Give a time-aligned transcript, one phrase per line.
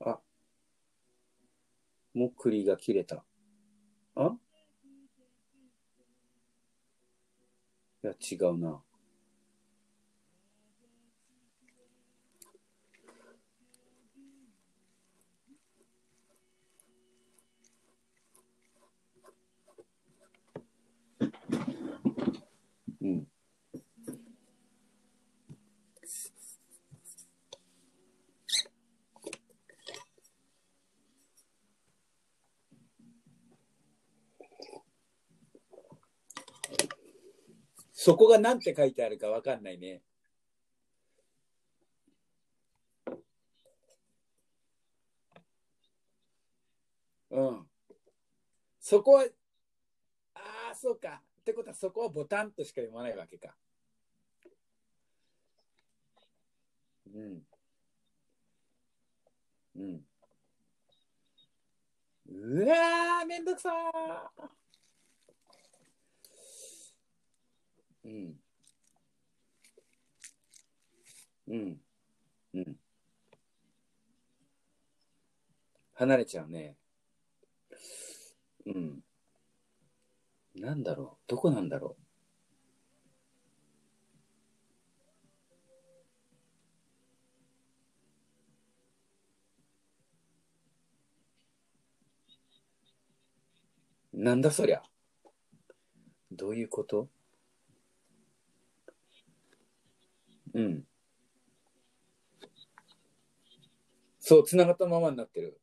[0.00, 0.20] あ、
[2.14, 3.24] もくりが切れた。
[4.14, 4.36] あ？
[8.02, 8.82] いや、違うな。
[23.02, 23.29] うん。
[38.02, 40.00] そこが何て書いてあるかわかんないね。
[47.30, 47.66] うん。
[48.80, 49.26] そこは、
[50.34, 51.22] ああ、そうか。
[51.40, 53.54] ってことはそこはボタンとしか読まないわけか。
[57.14, 57.42] うん。
[59.76, 60.04] うん。
[62.28, 64.59] うわー、めんどくさー。
[68.04, 68.40] うん。
[71.48, 71.80] うん。
[72.54, 72.76] うん。
[75.94, 76.76] 離れちゃうね。
[78.66, 79.04] うん。
[80.54, 81.24] なんだろう。
[81.26, 81.96] どこなんだろ
[94.12, 94.18] う。
[94.22, 94.82] なんだそりゃ。
[96.32, 97.08] どういうこと？
[100.54, 100.84] うん。
[104.20, 105.60] そう、繋がったままになってる。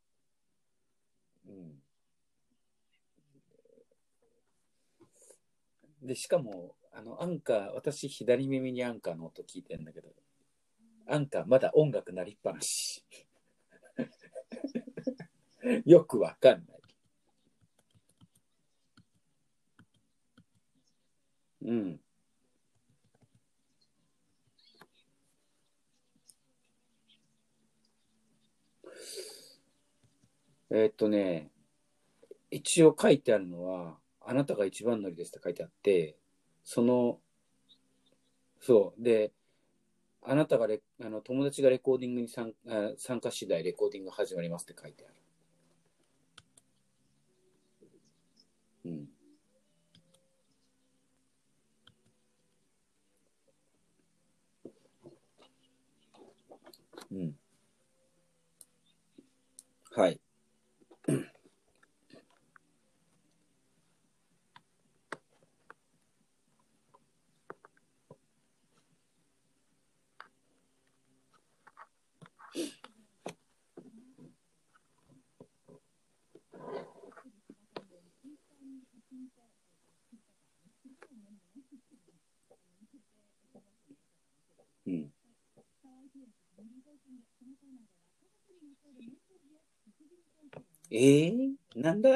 [1.48, 1.82] うん。
[6.02, 10.10] で、しかも、あの、アンカー、私、左耳にアンカーの音聞いてんだけど、
[11.08, 13.06] アンカー、まだ音楽鳴りっぱなし。
[15.86, 16.78] よくわかんない。
[21.62, 22.00] うん。
[30.70, 31.52] えーっとね、
[32.52, 36.18] 一応書いてあるのは、あなたが一番乗りですって書いてあって、
[36.64, 37.20] その、
[38.60, 39.04] そう。
[39.04, 39.34] で、
[40.24, 45.16] あなたがレあの友達がレコーディングに参あ参加次第レコーディング始まりますって書いてある。
[48.86, 49.08] うん。
[57.12, 57.36] うん。
[59.92, 60.20] はい。
[84.86, 85.12] うん。
[90.90, 92.10] えー、なんだ？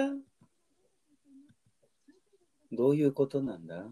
[2.72, 3.86] どういうことなんだ？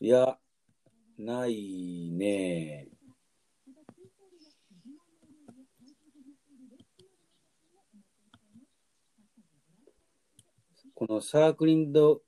[0.00, 0.38] いや、
[1.18, 2.88] ないね。
[10.94, 12.22] このサークリンド、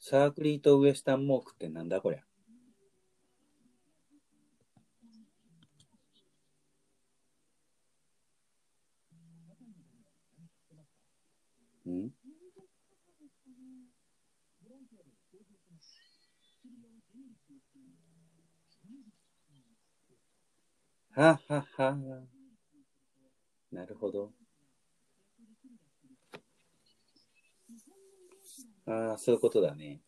[0.00, 2.29] サークリートウエスタンモークってなんだこりゃ？
[11.90, 12.10] ん
[21.12, 21.96] ははは。
[23.72, 24.32] なるほど。
[28.86, 30.00] ああ、そういうことだね。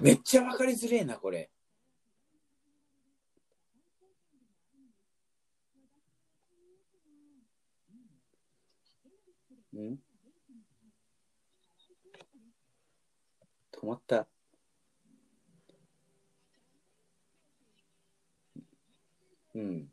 [0.00, 1.49] めっちゃわかりづれえな、これ。
[13.72, 14.26] 止まった。
[19.54, 19.90] うん。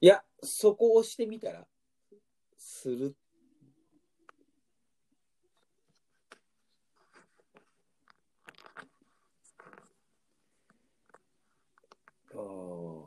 [0.00, 1.66] いや、そこを押してみたら、
[2.56, 3.16] する。
[12.34, 13.01] おー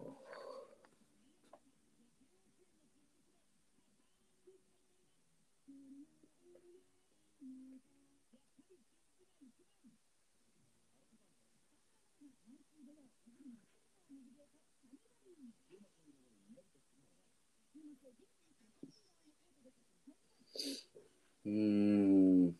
[21.45, 22.55] うん。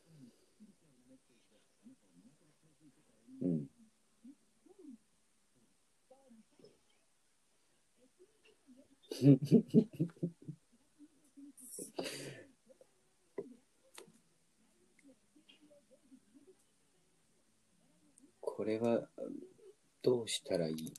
[3.42, 3.68] うん。
[18.40, 19.10] これは
[20.02, 20.94] どうしたらいい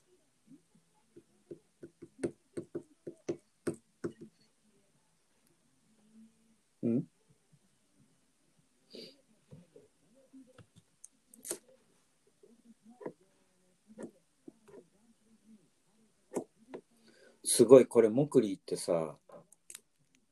[6.87, 7.07] ん
[17.57, 19.17] すごい、これ、モクリーってさ、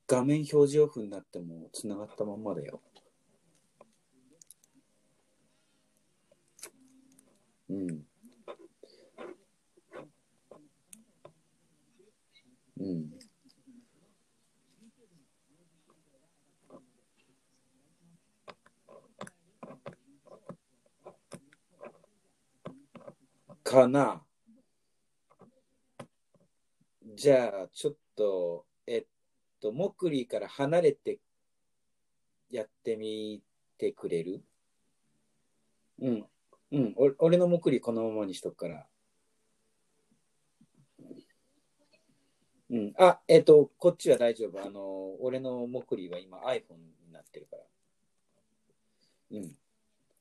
[0.06, 2.84] 画面表示オフになっても繋がったまんまだよ。
[7.68, 8.06] うん。
[12.78, 13.10] うん。
[23.64, 24.25] かな。
[27.16, 29.06] じゃあ、ちょっと、えっ
[29.62, 31.20] と、モクリーから離れて
[32.52, 33.42] やってみ
[33.78, 34.44] てくれる？
[36.02, 36.26] うん。
[36.72, 36.94] うん。
[36.98, 38.86] お俺のモクリーこのままにしとくから。
[42.70, 42.94] うん。
[42.98, 44.62] あ、えっと、こっちは大丈夫。
[44.62, 47.64] あの、俺のモクリーは今 iPhone になってるから。
[49.32, 49.58] うん。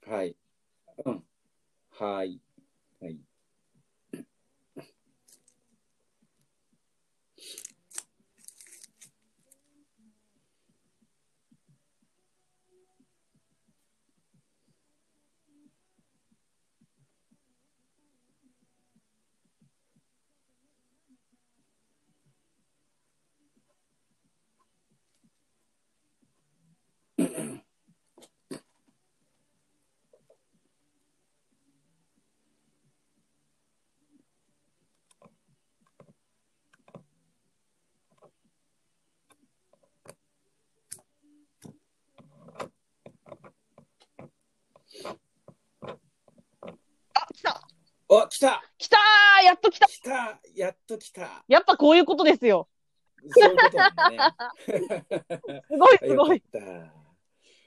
[0.06, 0.36] はい。
[1.04, 1.24] うん。
[1.90, 2.40] はい。
[3.00, 3.18] はい。
[47.14, 47.60] あ、来た
[48.16, 52.68] お、来た来たーやっと来た来たやっと来たやっぱこういうことですよ。
[53.28, 53.78] そういうこと
[54.10, 54.18] ね。
[55.68, 56.42] すごいすごい。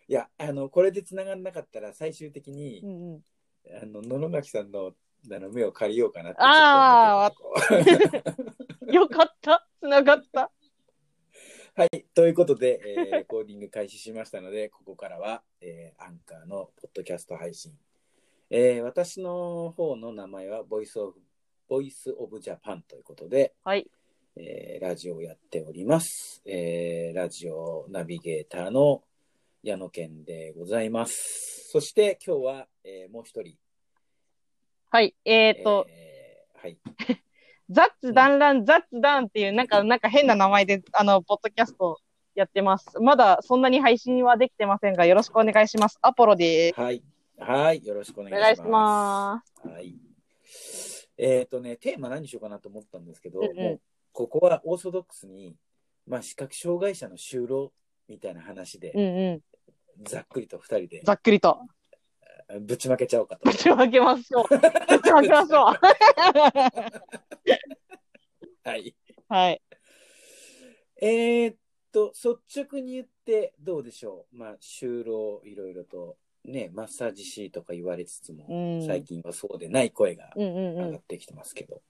[0.10, 3.24] いや、あの、これで繋がんなかったら、最終的に、うんうん、
[3.82, 4.94] あの、野々垣さんの、
[5.30, 6.38] あの、目を借りようかなって。
[6.40, 8.22] あー、ちょっと思って
[8.86, 9.68] た よかった。
[9.80, 10.52] つながった。
[11.76, 12.06] はい。
[12.16, 17.78] ということで、えーレ コーディング開始しましたので、ここからは、えーアンカーのポッドキャスト配信。
[18.50, 21.20] えー私の方の名前は、ボイスオブ、
[21.68, 23.86] ボイスオブジャパンということで、はい。
[24.38, 26.42] えーラジオをやっております。
[26.46, 29.04] えーラジオナビゲーターの
[29.64, 31.70] 矢野健でございます。
[31.72, 33.56] そして今日は、えーもう一人。
[34.92, 35.14] はい。
[35.26, 36.78] えっ、と、えーはい。
[37.70, 42.00] ザッツダンラン、ザッツダンっていう、なんか、なんか変な名前で、あの、ポッドキャスト
[42.34, 42.98] やってます。
[43.02, 46.00] まだそんなに配信はできてませんが、よろしくお願いします。
[46.02, 47.04] アポロではい。
[47.38, 47.86] はい。
[47.86, 48.30] よろしくおす。
[48.30, 49.62] 願いします。
[49.64, 49.98] お願いしま
[50.66, 51.18] す。
[51.18, 51.38] はい。
[51.40, 53.80] えっ、とね、テーマ何にしようかなと思ったんですけど、うんうん
[54.18, 55.56] ここはオーソドックスに、
[56.08, 57.72] まあ、視覚障害者の就労
[58.08, 59.42] みたいな話で、うんうん。
[60.06, 61.60] ざっくりと二人でざっくりと。
[62.62, 63.56] ぶちまけちゃおうかとぶ。
[63.56, 64.48] ちまけましょう。
[64.50, 64.60] ぶ
[65.04, 65.76] ちまけましょう。
[68.68, 68.96] はい。
[69.30, 69.62] はい。
[71.00, 71.58] えーっ
[71.92, 74.36] と、率直に言ってどうでしょう。
[74.36, 76.18] まあ、就労いろいろと、
[76.48, 78.88] ね、マッサージ師とか言われつつも、うん。
[78.88, 80.92] 最近はそうでない声がうんうん上うん。
[80.94, 81.82] がってきてますけど、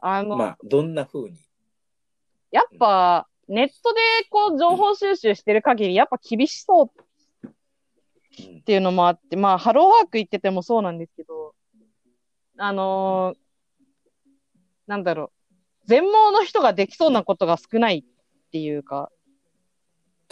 [0.00, 1.38] あの、まあ、どんな風に？
[2.50, 6.90] やっぱ、ネットでこう、情報収集してる限り、やっぱ厳しそう
[8.40, 11.54] うんっていうのもあって、まあ、ハローワーク行っててもそうなんですけど、
[12.58, 13.38] あのー
[14.88, 19.10] なんだろう、全盲の人ができそうなことが少ないっていうか、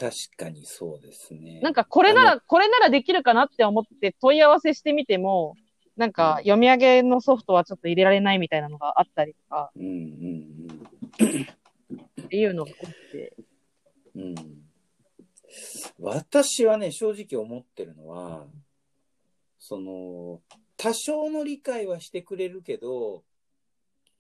[0.00, 1.61] 確かにそうですね。
[1.61, 5.57] なんかこれなあら、これならできるかなって思って問い合わせしてみても、
[5.99, 11.40] なんか読み上げのソフトはちょっと入れられないみたいなのがあったりとかうんうん
[12.23, 13.37] っていうのがあって、
[14.14, 14.23] うん。
[14.23, 14.37] うん。
[15.99, 18.47] 私はね、正直思ってるのは、
[19.59, 20.40] その、
[20.78, 23.23] 多少の理解はしてくれるけど、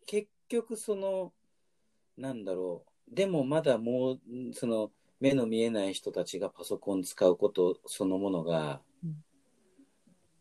[0.04, 1.32] 結局その、
[2.18, 4.20] なんだろう、でもまだもう、
[4.52, 9.22] その、目の見えない人たちがパソコン使うことそのものが、うん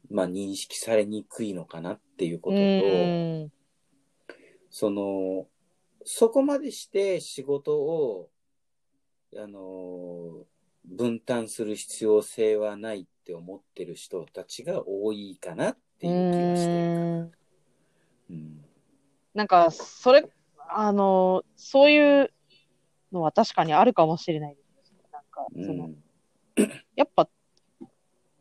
[0.10, 3.52] まあ認識されにくいのかなっていうこうとと、ん。
[4.72, 5.48] その、
[6.04, 8.30] そこまでして仕事を、
[9.38, 10.46] あの、
[10.86, 16.74] 分担する必要性はないって思ってる人たちが多いかなっていう気がして。
[18.32, 18.66] うん。
[19.36, 20.28] なんか、それ、
[20.70, 22.34] あの、そういう
[23.12, 24.58] のは確かにあるかもしれない
[25.54, 25.96] その、ん。
[26.96, 27.30] やっぱ、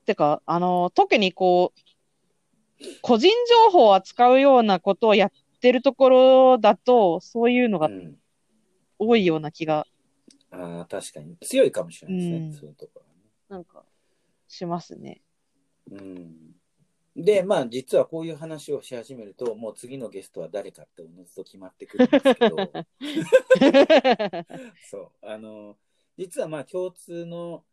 [0.04, 1.80] てか、あの、特にこう、
[3.02, 8.16] 個人情報を扱うようなことをやってるところだと、そういうのがうん
[9.00, 9.86] 多いような気が、
[10.50, 11.36] ああ、確かに。
[11.38, 13.20] 強いかもしれないですね、うんそういうところはね。
[13.48, 13.84] なんか、
[14.48, 15.22] しますね。
[15.90, 16.34] うん
[17.16, 22.56] で、まあ、実はこういう話をし始めると、もう次のゲストは誰かっておのずと決まってくるんですけど、
[24.88, 25.76] そう、あの、
[26.18, 27.64] 実はまあ、共通の、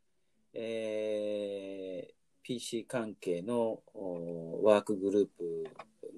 [0.54, 2.16] えー
[2.48, 5.68] PC 関係のおワークグループ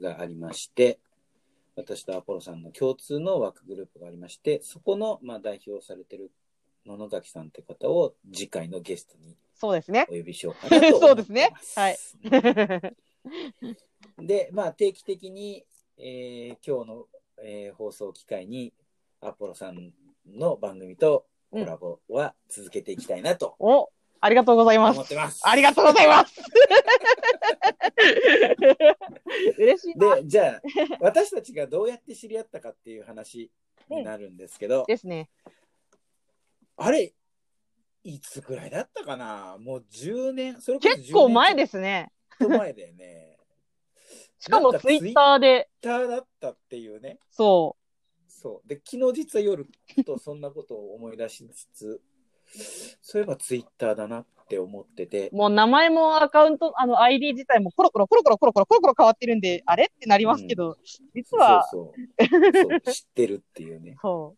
[0.02, 1.00] がありまして、
[1.78, 6.34] 私とアポロさんの共通のワークグループがありまして、そこの、まあ、代表されてる
[6.86, 10.16] 野々崎さんって方を次回のゲストにそうですねお。
[10.16, 11.78] 呼びしようかなと思ってます。
[11.80, 12.94] そうですね
[14.20, 14.28] はい。
[14.28, 15.66] で、まあ、定期的に、
[15.98, 17.08] えー今日の、
[17.42, 18.74] えー放送機会に、
[19.22, 19.94] アポロさん
[20.26, 23.90] の番組とコラボは続けていきたいなとお、
[24.20, 25.16] ありがとうございます思って。
[25.16, 25.42] ます。
[25.48, 26.42] ありがとうございます。
[29.58, 30.16] 嬉しいな。
[30.16, 30.62] で、じゃあ、
[31.00, 33.52] 私たちがどうやって知り合ったかっていう話
[33.90, 35.30] になるんですけど、ですね。
[36.76, 37.14] あれ、
[38.04, 39.58] いつぐらいだったかな？
[39.60, 42.12] もう10年、それこそ10年結構前ですね。
[42.40, 43.38] 前だよね。
[44.40, 47.20] しかもツイッターで、ツイッターだったっていうね。
[47.32, 47.76] そ
[48.40, 48.68] そう。
[48.70, 49.66] で、昨日実は夜、
[49.96, 52.02] ふとそんなことを思い出しつつ、
[53.02, 60.78] そういえばツイッターだなって思っててう。、もう名前もアカウント、あの ID 自体もコロコロコロコロコロコロコロコロ変わってるんで、あれってなりますけど、
[61.16, 63.98] 実は、そうそうそう知ってるっていうね。
[64.02, 64.36] そ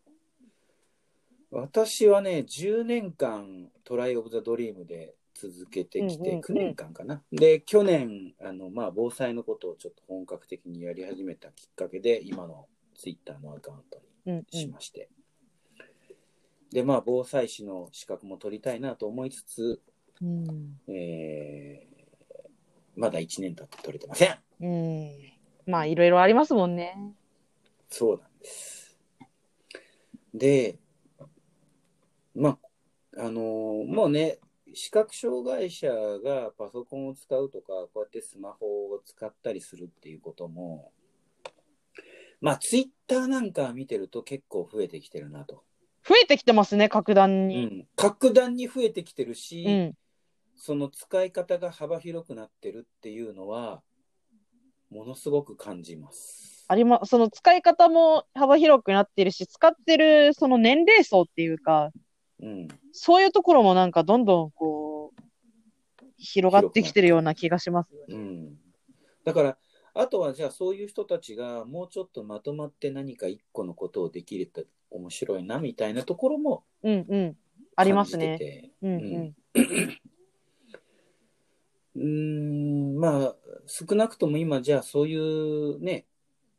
[1.51, 7.22] 私はね、10年間トライオブザドリームで続けてきて、うんうんうん9年間かな。
[7.32, 12.68] で、去年、あの、まあ、防災のことをちょっと本格的にやり始めたきっかけで、今の
[13.00, 14.32] ツイッターのアカウントう。
[14.32, 14.72] うんうにしん。
[14.72, 15.10] まして。
[16.72, 19.82] で、まあ、防災士の資格も取りたいなと思いつつ、
[20.22, 20.79] うん。
[20.88, 22.00] えー
[22.96, 24.38] まだ1年経って取れてません。
[24.60, 25.10] うん。
[25.65, 26.98] まあ、いろいろありますもんね。
[27.89, 28.98] そうなんです。
[30.34, 30.77] で、
[32.36, 32.58] ま
[33.15, 34.39] あ、あのーもうね、
[34.74, 40.91] 視覚障害者がパソコンを使うとか、こうやってスマホを使ったりするっていうことも、
[42.41, 45.63] まあ、ツイッターなんか見てると結構増えてきてるなと。
[46.08, 47.65] 増えてきてますね、格段うに。
[47.65, 47.88] ん。
[47.96, 49.93] 格段に増えてきてるし、うん。
[50.55, 53.81] その使い方が幅広くなってるっていうのは、
[54.89, 56.65] ものすごく感じます。
[56.67, 61.91] ありま、その使い方も幅広くなってるし、使ってるその年齢層っていうか、
[62.41, 62.67] うん。
[62.91, 68.15] そういうところもなんかどんどんこう、広がってきてるような気がしますよね。
[68.15, 68.58] うん。
[69.24, 69.58] だから、
[70.00, 77.38] あとはじゃあそういう人たちがもうちょっとまとまって何か一個のことをできると面白いなみたいなところもうんうん。
[77.75, 78.38] ありますね。
[78.38, 78.70] て。
[78.82, 79.36] うんうん。
[81.96, 82.03] うー
[82.96, 83.36] ん、まあ、
[83.68, 86.06] 少なくとも今じゃあそういうね、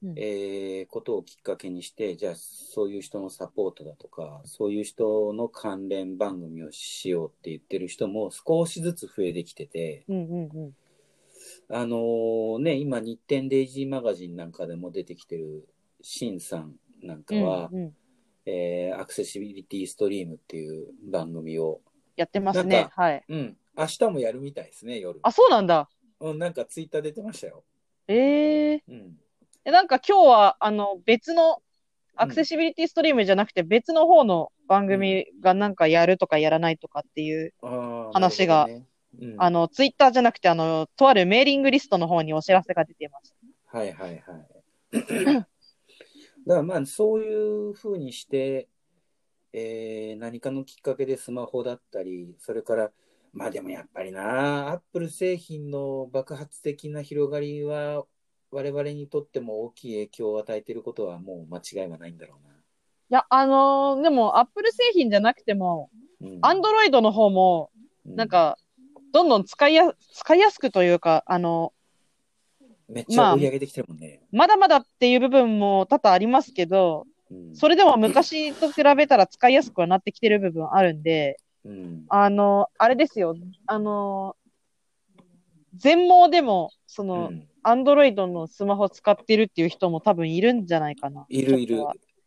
[0.02, 10.73] うんえーことをきっかけにして、じゃあそういう人のサポートだとか、そういう人の関連番組をしようって言ってる人も少しずつ増えてきてて、うんうんうん。
[11.69, 15.69] あのーね、今、日展デイジーマガジンなんかでも出てきてる、
[16.02, 17.92] シンさんなんかは、うんうん、
[18.47, 21.80] えーアクセシビリティストリームっていう番組を、
[22.16, 22.64] やってます。
[22.64, 23.25] ねはい。
[23.28, 25.21] うん、明日もやるみたいですね、夜。
[25.23, 25.88] あ、そうなんだ。
[26.21, 27.64] うん、なんかツイッター出てましたよ。
[28.09, 29.16] ええうん。
[29.64, 31.62] え、なんか今日は、あの、別の、
[32.16, 37.54] アクセシビリティストリームじゃなくて別の方の番組がなんかやるとかやらないとかっていう、
[38.12, 43.31] 話が、なるほどねうん、あの、ツイッターじゃなくて、あの、とあるメーリングリストの方にお知らせが出てまし
[43.73, 43.79] た。
[43.79, 44.23] はいはいはい。
[46.47, 48.69] だからまあそういうふうにして、
[49.52, 52.93] えー何かのきっかけでスマホだったり、それから、
[53.33, 58.05] まあでもやっぱりな、アップル製品の爆発的な広がりは、
[58.50, 62.37] 我々にとっても大きい影響を与えていることはもう間違いはないんだろ
[63.11, 65.90] いや、あのーでも、アップル製品じゃなくても、
[66.21, 66.31] うな。
[66.31, 67.71] うんアンドロイドの方も、
[68.05, 68.57] なん、か、
[69.12, 71.73] どんどん使いや、使いやすくというか、あの、
[72.88, 74.21] めっちゃ追い上げてきてるもんね。
[74.33, 77.55] まだまだっていう部分も多々ありますけど、うん。
[77.55, 82.05] それでも昔と比べたら使いやすくはなってきてる部分あるんで、うん。
[82.09, 83.37] あの、あれですよ、
[83.67, 84.37] あの、
[85.75, 91.26] 全盲でも、その、うんアンドロイドのスマホ使ってるっていう人も多分いるんじゃないかな。
[91.29, 91.85] いるいる。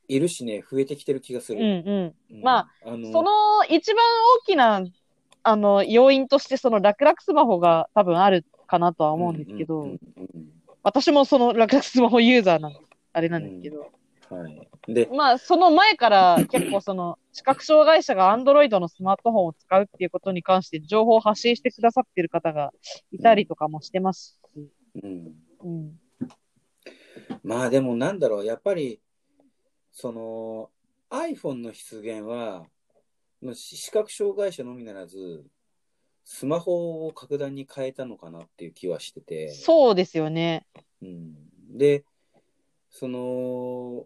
[0.08, 1.66] いるしね、増えてきてる気がすうんる。
[1.66, 2.36] うん。
[2.36, 4.06] うんまあ、あのその一番
[4.44, 4.84] 大きな、
[5.44, 10.54] あの、要因として、その楽々スマホが多分あるかなとは思うんですけど、うんうんうん
[10.86, 12.80] 私もその楽々スマホユーザーなんで、
[13.14, 13.90] あれなんですけど、
[14.30, 14.70] うんはい。
[14.88, 22.72] で、まあ、その前から結構その、視覚障害者がアンドロイドのスマートフォンを使うっていうことに関して情報を発信してくださってる方が
[23.12, 24.70] いたりとかもしてますし、
[25.02, 25.34] うん。
[25.62, 26.00] うん。
[27.44, 29.00] まあでもなんだろう、やっぱり、
[29.92, 30.70] その
[31.10, 32.73] iPhone の出現は、まあ
[33.54, 35.46] 視覚障害者のみならず、
[36.24, 40.66] スマホを格段に変えたのかなっていう気はしてて、そうですよね。
[41.02, 41.36] うん、
[41.78, 42.06] で、
[42.90, 44.06] その、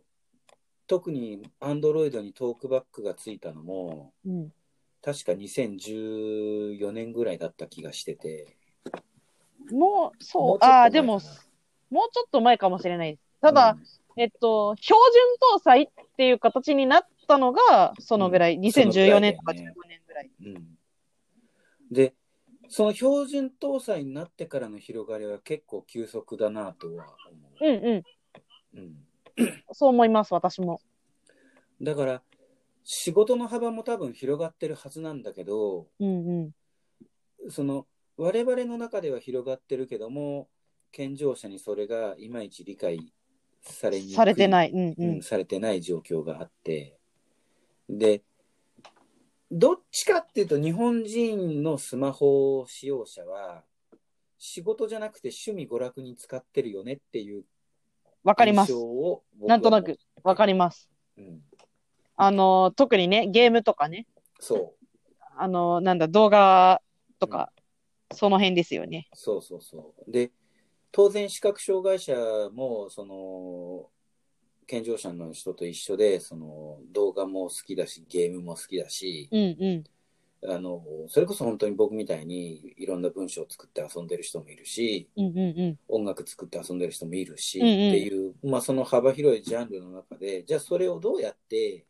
[0.88, 4.54] 特に Android にトークバックがついたのも、うん。
[5.02, 8.58] 確か2014年ぐらいだった気がしてて、
[9.72, 11.22] もう、そう、ああ、でも
[11.90, 13.22] もうちょっと前かもしれないです。
[13.42, 13.78] ただ、、
[14.16, 20.32] えっと、標準搭載っていう形になったのが、そのぐらい、うんそのぐらいだ2014よね年とか15年ぐらい。
[20.42, 20.78] うんうん
[21.90, 22.14] で、
[22.68, 27.96] その標準搭載になってからの広がりは結構急速だなとは思うんうん。
[27.96, 28.06] う。
[28.76, 29.08] うん、
[29.72, 30.82] そう思います、私も。
[31.82, 32.24] だから、
[32.84, 36.52] 仕事の幅も多分広がってるはずなんだけど、うんう
[37.48, 37.52] ん。
[37.52, 40.50] その我々の中では広がってるけども、
[40.92, 43.14] 健常者にそれがいまいち理解
[43.62, 44.72] されにくいされてない。
[44.72, 45.22] うんううんん。
[45.22, 46.97] されてない状況があって、
[47.90, 48.24] で、
[49.52, 53.64] どっちかっていうと、日本人のスマホ使用者は、
[54.38, 57.46] 仕事じゃなくて趣味娯楽に使ってるよねっていう印
[58.24, 58.74] わかります。
[59.40, 60.90] なんとなく、わかります。
[61.18, 61.42] うん、
[62.16, 64.06] あの、特にね、ゲームとかね、
[64.40, 64.76] そ
[65.38, 66.82] あの、なんだ、動画
[67.20, 67.52] とか、
[68.14, 69.08] その辺ですよね。
[69.14, 70.12] う、そうそうそう。
[70.12, 70.32] で、
[70.92, 72.16] 当然視覚障害者
[72.54, 73.90] も、その、
[74.68, 80.54] 健常者の人と一緒で、その動画も好きだし、ゲームも好きだし、うんうん。
[80.54, 85.80] あの、それこそ本当に僕みたいにいろんな文章を作って遊んでる人もいるし、うんうんうん。
[85.88, 91.86] 音楽作って遊んでる人もいるし、うんうんっていう、まあその幅広いジャンルの中で、じゃあそれをどうやって、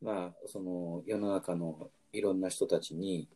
[0.00, 3.28] まあその世の中のいろんな人たちに、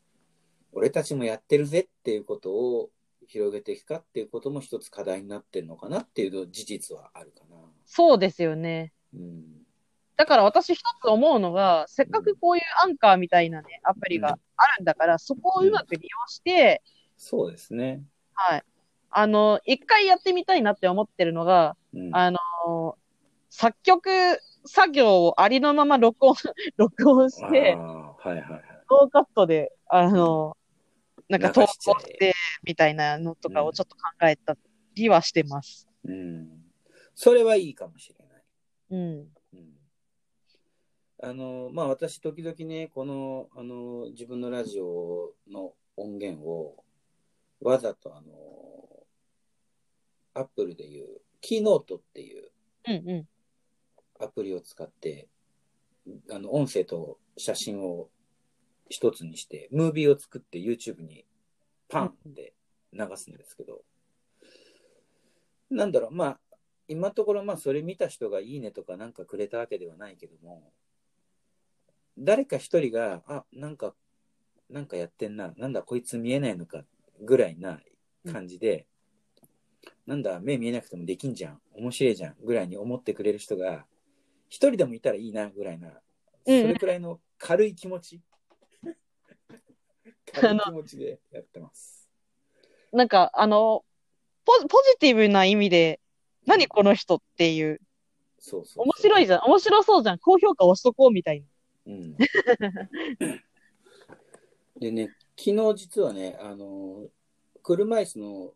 [0.73, 2.91] 俺たちもやってるぜっていうことを
[3.27, 7.48] 広げていくかっていうことも一つ課題になってるのかなっていう事実はあるかな。
[7.89, 8.93] そうですよね。
[9.15, 9.45] うん。
[10.17, 16.83] だから私一つ思うのが、せっかくこういうアンカーみたいなね、アプリがあるんだから、そこをうまく利用して、
[17.17, 18.03] そうですね。
[18.35, 18.63] はい。
[19.11, 22.15] あの、一回やってみたいなって思ってるのが、うん。
[22.15, 22.39] あの、
[23.49, 24.11] 作曲
[24.67, 26.35] 作業をありのまま録音、
[26.77, 28.63] 録音して、はいはいはい。
[28.91, 30.57] ノーカットで、あの、
[31.29, 31.67] なんか投稿
[32.01, 34.57] して、みたいなのとかをちょっと考えた
[34.95, 35.89] りはしてます。
[36.05, 36.68] うん。
[37.21, 38.45] それはいいかもしれない。
[38.91, 39.29] うん。
[39.53, 39.79] うん
[41.21, 46.77] あの、まあ、私、時々ね、この、あの、自分のラジオの音源を、
[47.61, 48.29] わざと、あの、
[50.35, 52.53] アップルでいう、キーノートっていう
[52.87, 53.27] うんう
[54.21, 55.27] アプリを使って、
[56.31, 58.11] あの、音声と写真を
[58.89, 61.27] 一つにして、ムービーを作って YouTube に
[61.89, 62.55] パンって
[62.93, 63.83] 流すんですけど、
[65.69, 66.41] なんだろう、まあ、
[66.89, 70.73] 今のところ、まあ、それ見た人がいいねとかなんかくれたわけではないけども、
[72.19, 73.95] 誰か一人が、あ、なんか、
[74.69, 76.85] なんかやってんな、なんだこいつ見えないのか
[77.21, 77.81] ぐらいな
[78.31, 78.87] 感じで、
[80.07, 83.87] なんだ目見えなくてもできんじゃん、面白いじゃんぐらいに思ってくれる人が、
[84.49, 88.21] 一人でもいたらいいなぐらいな、そうんれくらいの軽い気持ち、
[90.33, 92.09] 軽い気持ちでやってます。
[92.93, 92.97] ん。
[92.97, 93.85] なんか、あの、
[94.45, 96.01] ポポジティブな意味で、
[96.49, 97.81] 何この人っていう、
[98.41, 101.47] そうそう面白いじゃん、面白そうじゃん、高評価押しとこうみたいな。
[101.87, 102.17] うん、
[104.81, 107.07] でね、昨日実はね、あの、
[107.63, 108.55] 車椅子の、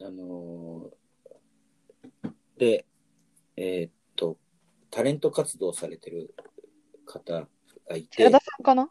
[0.00, 0.90] あの、
[2.56, 2.86] で、
[3.56, 4.38] えーっと、
[4.90, 6.34] タレント活動されてる
[7.06, 7.46] 方
[7.88, 8.18] がいて。
[8.18, 8.90] 寺、田さんかな？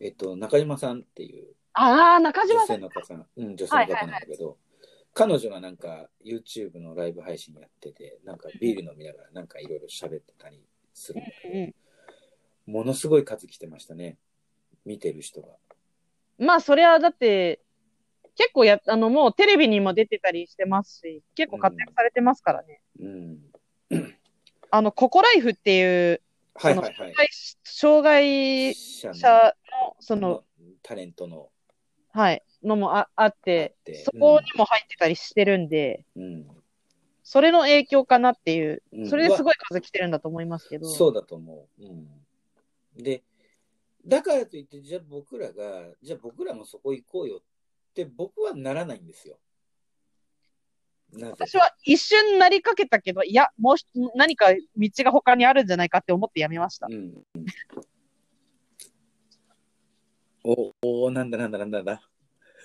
[0.00, 1.54] えっと、中島さんっていう。
[1.74, 2.76] ああ、中島女さん。
[2.76, 4.58] 性の方、うん、女性の方なんだけど、
[5.14, 10.60] 彼女がなんか YouTube のライブ配信やってて、なんかビール飲みながらなんかいろいろ喋ってたり
[10.94, 11.74] するんだけど、うん
[12.66, 14.18] ものすごい数来てましたね。
[14.84, 15.48] 見てる人が。
[16.38, 17.60] まあ、それはだって、
[18.36, 22.80] 結構や、あの、もうテレビにも出てたりしてますし、結構活躍されてますからね。
[23.00, 23.38] うん。
[24.70, 26.22] あの、ココライフっていう、
[26.54, 27.14] はいはいはい。
[27.64, 30.44] 障害者の、その、
[30.82, 31.50] タレントの。
[32.12, 36.46] はい、のもああってあって、そこにも入ってたりしてるんで、うん。
[37.22, 40.88] それの影響かなっていう、うんそれですごい数来てるんだと思いますけど。
[40.88, 41.82] そうだと思う。
[41.82, 43.02] うん。
[43.02, 43.22] で、
[44.06, 49.38] だからといって、じゃあ僕らが、じゃあ僕らもそこ行こうよって僕はならないんですよ。
[51.20, 54.46] 私は一瞬なりかけたけど、いや、もうし何か
[54.76, 56.86] 道が他にあるんじゃないかって思ってやめました。
[56.90, 57.12] うん。
[60.44, 62.08] お、おなんだなんだなんだなんだ。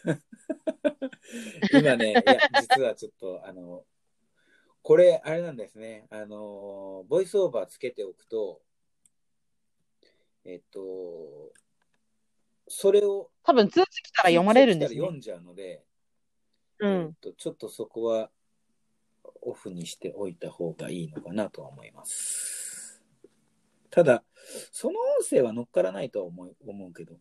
[1.73, 3.85] 今ね、いや、実はちょっと、あの、
[4.81, 6.07] これ、あれなんですね。
[6.09, 8.61] あの、ボイスオーバーつけておくと、
[10.45, 11.51] えっと、
[12.69, 14.99] それを多分通知来たら読まれるんですね。
[14.99, 15.83] 読んじゃうので、
[16.79, 16.91] うん。
[16.91, 18.31] えっと、ちょっとそこは
[19.41, 23.01] オフにしておいた方がいいのかなとは思います。
[23.89, 24.23] ただ、
[24.71, 27.15] その音声は乗っからないとは思う思うけど、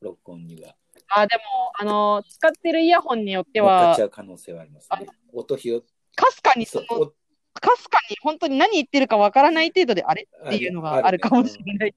[0.00, 0.74] 録音には。
[1.08, 1.42] あ、でも、
[1.78, 5.06] あの、使ってるイヤホンによっては乗っかっちゃ、う可能性はありますね。
[5.32, 5.80] 音拾っ
[6.14, 6.86] かすかにその、
[7.54, 11.94] かすかに本当に何言ってるかわからない程度であれっていうのがあるかもしれない。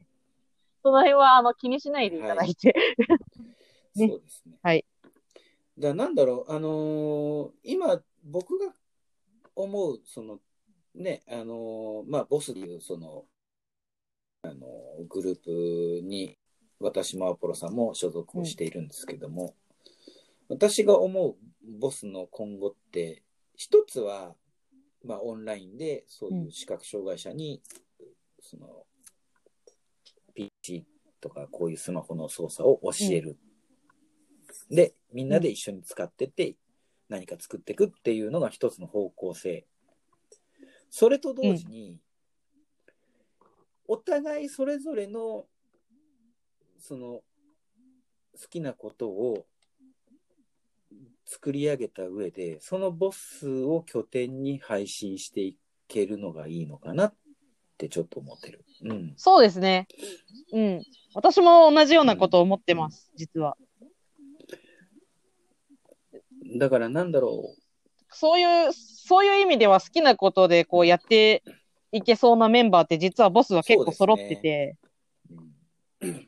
[0.83, 2.73] その辺は、あの、気にしないでいただいて。
[3.95, 4.57] ねそうですね。
[4.61, 4.85] はい。
[5.77, 8.73] だなんだろう、あのー今、僕が
[9.55, 10.39] 思う、その、
[10.95, 13.25] ね、あのーまあ、ボスでいう、その、
[14.41, 16.37] あのーグループに、
[16.83, 19.55] 私もアポロさんも所属をしているんですけども、
[20.49, 21.35] 私が思う
[21.79, 23.23] ボスの今後って、
[23.55, 24.35] 一つは、
[25.05, 27.61] まあ、オンラインで、そういう視覚障害者に、
[28.41, 28.85] その、
[30.33, 30.85] PC
[31.21, 33.37] とか、こういうスマホの操作を教える。
[34.69, 36.55] で、みんなで一緒に使ってって、
[37.09, 39.65] 何か作っていくっていうのが一つの方向性。
[40.89, 41.99] それと同時に、
[43.87, 45.45] お互いそれぞれの、
[46.83, 47.21] その、
[48.33, 49.45] 好きなことを
[51.25, 57.13] 作り上げた上で、そのボスを拠点に配信していけるのがいいのかなっ
[57.77, 58.65] てちょっと思ってる。
[58.83, 59.13] うん。
[59.15, 59.87] そうですね。
[60.51, 60.83] うん。
[61.13, 63.55] 私も同じようなことを思ってます、実は。
[66.59, 67.55] だからなんだろ
[68.09, 71.43] そういう、そういう意味では好きなことでこうやって
[71.93, 74.75] いけそうなメンバーって実はボスは結構揃ってて、
[76.01, 76.07] う。
[76.07, 76.27] うん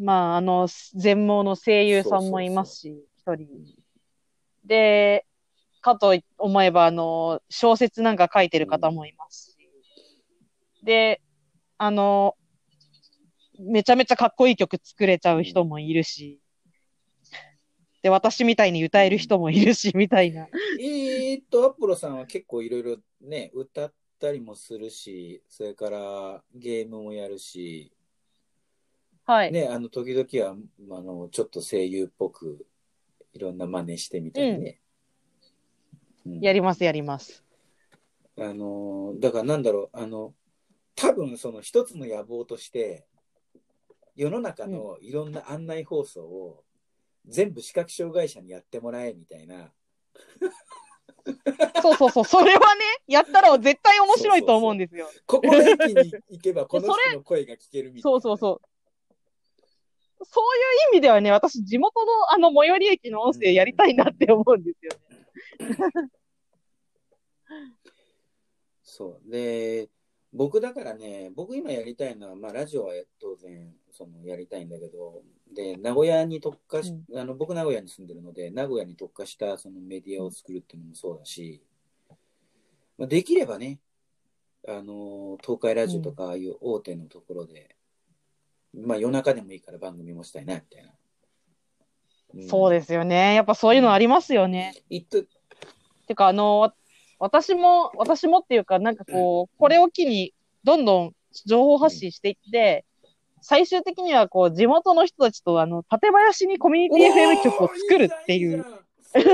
[0.00, 3.48] まあ、あの、全盲の声優さんもいますし、一人。
[4.64, 5.26] で、
[5.82, 9.70] かと思えば、あの、小説なんか書いてる方もいますし。
[10.82, 11.20] で、
[11.76, 12.34] あの、
[13.58, 16.40] めちゃめちゃかっこいい曲作れちゃう人もいるし。
[18.02, 20.48] で、私みたいに歌える人もいるし、みたいな。
[20.80, 27.92] えーっと、アポロさんは結構いろいろね、歌ったりもするし、それからゲームもやるし、
[29.30, 29.52] はい。
[29.52, 30.56] ね、あの、時々は、
[30.98, 32.66] あの、ちょっと声優っぽく、
[33.32, 34.80] いろんな真似してみたりね。
[36.26, 37.44] うんやります、やります。
[38.36, 40.34] あの、だからなんだろう、あの、
[40.96, 43.06] 多分その一つの野望として、
[44.16, 46.64] 世の中のいろんな案内放送を
[47.26, 49.72] 全部視覚障害者にやってもらえみたいな、
[51.80, 52.24] そうそうそう。
[52.24, 55.08] それはね、やったら絶対面白いと思うんですよ。
[55.26, 58.14] ここの駅に行けばこの人の声が聞けるみたいな。
[58.14, 58.69] そうそうそう。
[60.22, 66.10] そういう意味ではね、私、地元のあの最寄り駅の音声やりたいなって思うんですよね。
[68.82, 69.30] そう。
[69.30, 69.88] で、
[70.32, 81.62] 僕だからね、僕今やりたいのは、まあラジオは当然、そのやりたいんだけど、で、名古屋に特化し、あの、僕名古屋に住んでるので、名古屋に特化したそのメディアを作るっていうのもそうだし、
[82.98, 83.80] まあ、できればね、
[84.68, 87.76] あの、東海ラジオとかああいう大手のところで、
[88.74, 92.48] まあ夜中でもいいから番組もしたいな、みたいな。
[92.48, 93.34] そうですよね。
[93.34, 94.74] やっぱそういうのありますよね。
[94.88, 95.24] いっと、
[96.06, 96.74] てか、あの、わ
[97.18, 100.32] 私も、私もっていうか、なんかこう、これを機に、
[100.64, 101.14] どんどん
[101.46, 102.84] 情報発信していって、
[103.42, 108.64] 最終的にはこう、地元の人たちと、あの、館林にコミュニティ FM 局を作るっていう。
[109.02, 109.28] 作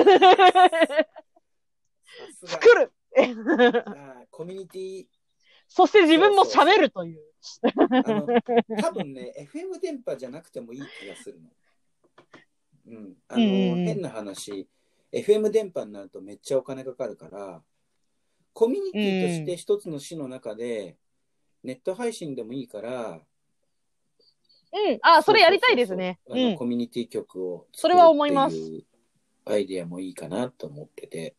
[2.47, 2.93] 作る
[4.31, 5.07] コミュニティ
[5.69, 7.21] そして自分も喋るという。
[8.81, 11.51] 多分ね、 FM 電波じゃなくてもいい気がするの。
[12.89, 13.15] うん。
[13.29, 14.69] あの、変な話、
[15.13, 17.63] FM 電波になるとめっちゃお金かかるから、
[18.53, 20.97] コミュニティとして一つの市の中で、
[21.63, 23.21] ネット配信でもいいから、
[24.73, 24.99] うん。
[25.03, 26.19] あ、それやりたいですね。
[26.27, 26.59] そううそうそうあのん。
[26.59, 28.57] コミュニティ局をそれは思います
[29.45, 31.35] アイディアもいいかなと思ってて。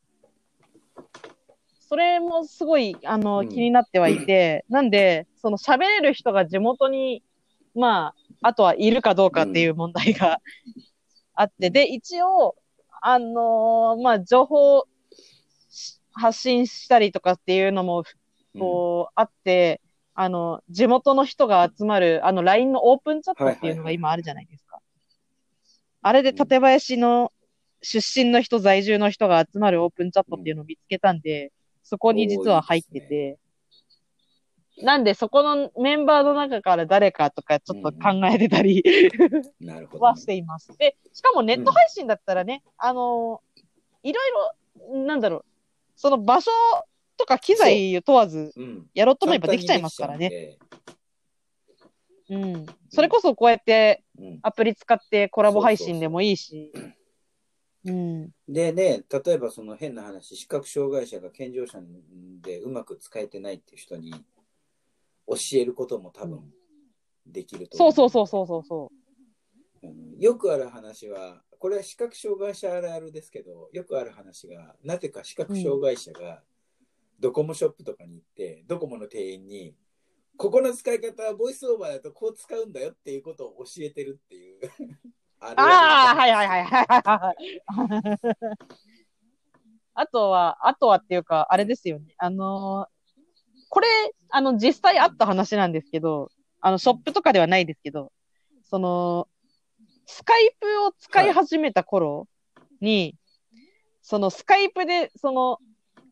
[1.87, 3.49] それもすごい、あの、うん。
[3.49, 7.23] 気になってはいて、 なんで、その喋れる人が地元に、
[7.75, 10.41] まあ、あとはいるかどうかっていう問題が
[11.33, 12.55] あって、で、一応、
[13.01, 14.85] あのーまあ、情報
[15.69, 18.03] し発信したりとかっていうのも、
[18.59, 19.81] こう、あって、
[20.13, 24.79] あの、地元の人が集まる、あの、LINE のオープンチャットっていうのが今あるじゃないですか。
[26.01, 27.31] あれで館林の
[27.81, 31.51] 出身の人、在住の人が集まるオープンチャットっていうのを見つけたんで、
[31.87, 33.39] そこに実は入ってて、
[34.83, 38.83] なんでそこのメンバーの中から誰かとかちょっと考えてたり
[39.59, 40.77] なるほどはしています。
[40.77, 43.41] で、しかもネット配信だったらね、あの
[44.03, 44.31] いろい
[44.91, 45.45] ろ、なんだろう、
[45.95, 46.51] その場所
[47.15, 48.85] とか機材を問わず、うん。
[48.93, 50.57] やろうと思えばできちゃいますからね。
[52.29, 52.65] うん。
[52.89, 54.39] それこそこうやってうん。
[54.43, 56.71] アプリ使ってコラボ配信でもいいし。
[56.75, 56.96] うん。
[57.83, 61.79] でね、例えばその変な話、視覚障害者が健常者
[62.41, 64.11] でうまく使えてないっていう人に
[65.27, 66.51] 教えることも多分
[67.25, 68.91] できると思そうそうそうそうそうそ
[69.83, 70.19] うん。
[70.19, 76.43] よくある話は、これは視覚障害者あるあるですけど、よくある話が、なぜか視覚障害者が
[77.19, 79.75] ドコモショップとかに行って、ドコモの店員に、
[80.37, 84.59] ここの使い方はボイスオーバーだとこう使うんだよっていうことを教えてるっていう。
[85.39, 86.11] あ。
[86.11, 87.37] あはいはいはいはいはい。
[89.93, 92.13] あとは、あとはっていうか、あれですよね。
[92.17, 92.97] あのー
[93.69, 93.87] これ、
[94.29, 96.29] あの、実際あった話なんですけど、
[96.61, 98.11] あの、ショップとかではないですけど、
[98.63, 99.27] その、
[100.05, 102.27] スカイプを使い始めた頃
[102.81, 103.15] に、
[104.01, 105.59] そのスカイプで、その、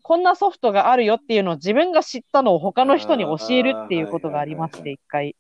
[0.02, 5.36] こんなソフトがあるよっていうのを自分が知ったのを他の人に教えるっていうことがありまして、一回。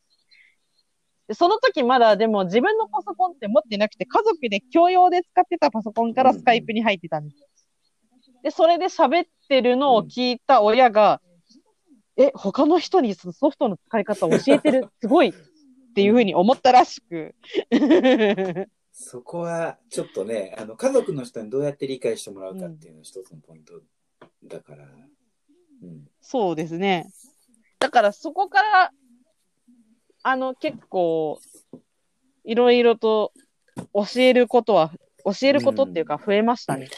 [1.27, 7.47] でその時まだでも自分のパソコンって持ってなくて、家族で共用で使ってたパソコンからスカイプに入ってたんですよ。
[8.43, 11.19] で、それで喋ってるのを聞いた親が、
[12.15, 17.33] え、他の人にそのソフトの使い方を教えてる、 すごいっていうふうに思ったらしく。
[18.91, 23.81] そこはちょっとね、あの家族の人にどうやって理解してもらうかっていうのが一つのポイント
[24.43, 24.85] だから。
[25.83, 26.07] うん。
[26.21, 27.09] そうですね。
[27.79, 28.91] だからそこから、
[30.27, 31.39] あの、結構、
[32.45, 33.31] いろいろと
[33.93, 34.91] 教えることは、
[35.23, 36.89] 教えることっていうか増えましたね。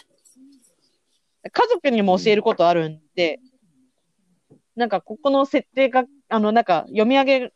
[1.51, 3.41] 家族にも教えることあるんで、
[4.77, 7.53] なんかここの設定が、あの、なんか読み上げ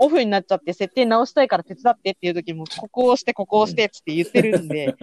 [0.00, 4.96] オフになっちゃって設定直したいから手伝ってっていう時も、ここを押して、ここを押してって言ってるんで、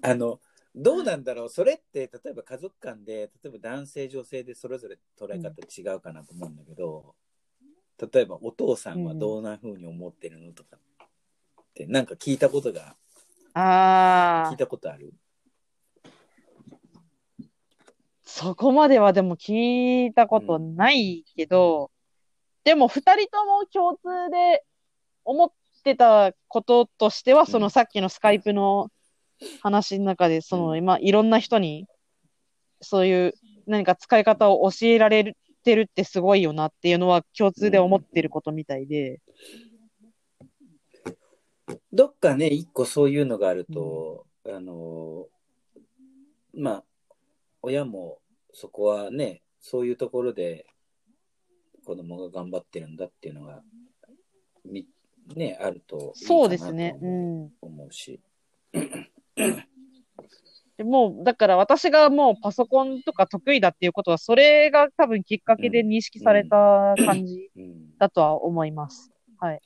[0.00, 0.40] あの、
[0.74, 1.48] どうなんだろう。
[1.50, 7.14] それって、例えば家族間で、例えば男性、女性でそれぞれ捉え方違うかなと思うんだけど、
[8.12, 11.06] 例えばお父さんはどんな風に思ってるのとかっ
[11.74, 12.94] て、なんか聞いたことが、
[13.54, 14.50] あー。
[14.50, 15.14] 聞い、たことある？
[18.22, 21.90] そこまではでも聞いたことないけど、
[22.64, 24.64] でも二人とも共通で
[25.24, 28.90] 思ってたこととしては、そのさっきのスカイプの
[29.62, 30.78] 話の中で、そのうん。
[30.78, 31.86] 今いろんな人に
[32.82, 33.34] そういう
[33.66, 35.34] 何か使い方を教えられ
[35.66, 39.20] てるってすごいよなっていうのは共通で思ってることみたいで、
[41.92, 45.26] どっかね、一個そういうのがあると、あの、
[46.54, 46.84] まあ、
[47.62, 48.20] 親も
[48.52, 50.66] そこはね、そういうところで
[51.84, 53.60] 子供が頑張ってるんだっていうのが、
[54.64, 54.86] み
[55.34, 56.92] ね、あるとそうですね。
[56.92, 57.50] とうん。
[57.60, 58.20] 思うし。
[60.76, 67.96] でもう、だから私がもうパソコンとか得意だっていうことは、それが多分きっかけで認識された感じうん。
[67.98, 69.10] だとは思います。
[69.38, 69.60] はい。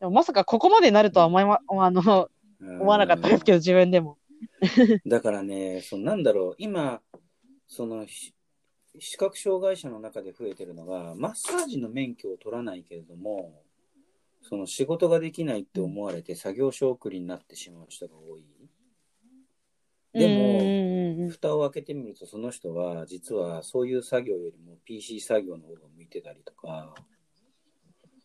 [0.00, 2.28] でもまさかここまでなるとは思いま、あの、
[2.60, 4.16] 思わなかったですけど、自分でも。
[5.06, 7.02] だからね、そのなんだろう、今、
[7.66, 8.34] そのし
[9.00, 13.62] 視覚障害者の中で増えてるのが、マッサージの免許を取らないけれども、
[14.42, 18.44] その仕事ができないって思われて作業所送りになってしまう人が多い。
[20.18, 26.94] でも、蓋を開けてみると、その人は実はそういう作業よりも PC 作業の方が向いてたりとか、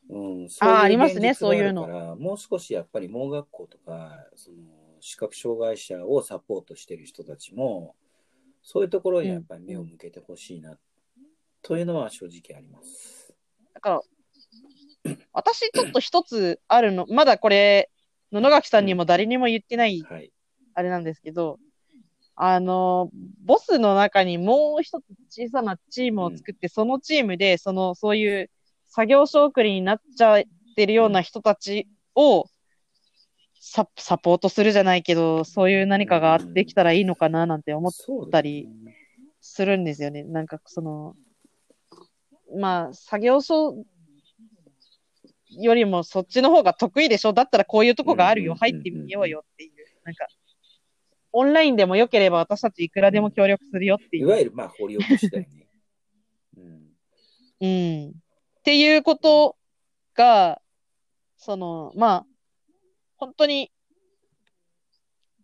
[0.09, 4.57] うん、そういうあーありますねそういうのからもう少しやっぱり盲学校とか、その
[4.99, 7.95] 視覚障害者をサポートしてる人たちも、
[8.61, 10.77] そういうところにやっぱり目を向けてほしいな、
[11.61, 13.35] というのは正直あります。
[13.73, 14.01] だから、
[15.33, 17.89] 私ちょっと一つあるの、まだこれ、
[18.31, 20.31] 野々垣さんにも誰にも言ってない、はい。
[20.73, 21.59] あれなんですけど、
[22.35, 23.09] あの、
[23.45, 28.49] ボスの中にもう一つ小さなチームを作って、そのチームで、その、そういう
[28.87, 30.43] 作業所送りになっちゃっ
[30.75, 32.45] てるような人たちを、
[33.65, 37.91] ササポートするじゃないけど、そういう何かができたらいいのかななんて思っ
[38.29, 38.67] たり
[39.39, 40.23] するんですよね。
[40.23, 41.15] なんかその、
[42.57, 43.75] まあ、作業所
[45.49, 47.31] よりもそっちの方が得意でしょ？
[47.31, 48.53] だったらこういうとこがあるよ。
[48.55, 49.71] 入ってみようよっていう。
[50.03, 50.27] なんか、
[51.33, 54.27] オンラインでも良ければ私たちいくらでも協力するよっていう。
[54.27, 55.67] いわゆる、まあ、掘り起こしだよね。
[56.57, 56.89] うん。
[57.59, 58.09] うん。
[58.09, 58.13] っ
[58.63, 59.57] ていうこと
[60.13, 60.61] が、
[61.37, 62.25] その、まあ、
[63.17, 63.71] 本当に、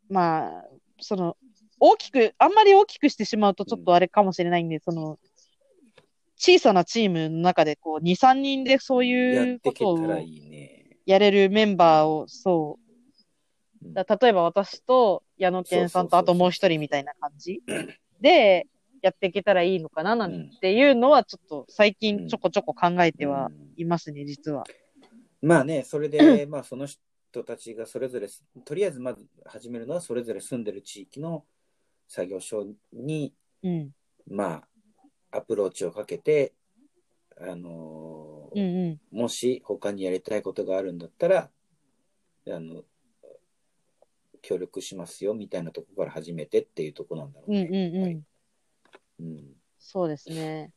[0.09, 0.65] まあ、
[0.99, 1.35] その、
[1.79, 5.17] 大きく、あんまり大きくしてしまうとちょっとあれかもしれないんで、その、
[6.37, 9.99] 小さなチームの中で、こう、2、3人でそういうことを
[11.05, 12.89] やれるメンバーを、そう。
[13.93, 17.63] だ例えば私と矢野健さんとあともう一人みたいな感じ
[18.21, 18.67] で
[19.01, 24.65] やっていけたらいいのかななんていうのはちょっと最近ちょこちょこ考えてはいますね、実は。
[25.41, 28.27] まあね、それで、 まあその人たちがそれぞれ、
[28.65, 31.45] とりあえずまず始めるのはそれぞれ住んでる地域の
[32.07, 33.91] 作業所に、うん、
[34.27, 34.65] ま
[35.31, 36.53] あ、アプローチをかけて、
[37.37, 41.49] あのーうんうん、もし他にやりたいことがあるんだったら、
[42.47, 42.83] あの、
[44.41, 47.67] 協力しますよみたいなところから始めてっていうとこなんだろうね。
[47.69, 48.25] うんうんうん。
[49.19, 49.43] うん、
[49.79, 50.71] そうですね。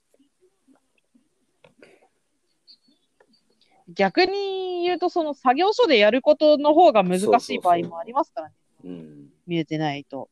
[3.88, 8.54] 逆に言うと、その作業所でやることの方が難しい場合もありますからね。
[8.84, 10.28] うん、見えてないと。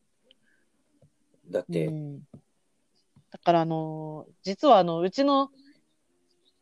[1.49, 2.21] だって、うん、
[3.31, 5.51] だからあのー、実はあの、うちの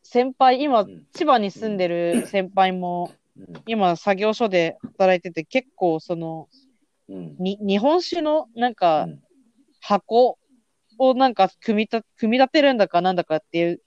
[0.03, 3.13] 先輩、今、千葉に住んでる先輩も、
[3.67, 6.49] 今、作業所で働いてて、結構、その、
[7.09, 9.09] に日本酒の、なんか、
[9.81, 10.39] 箱
[10.99, 13.83] をなんか組みた、組み立てるんだかなんだかっていう、